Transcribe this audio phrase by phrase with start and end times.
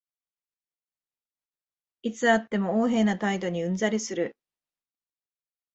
[2.01, 4.35] いつ会っても横柄な態度にうんざりする